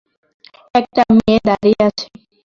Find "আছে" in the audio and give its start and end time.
1.87-2.05